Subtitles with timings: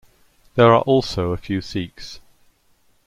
[0.55, 2.21] There are also a few Sikhs.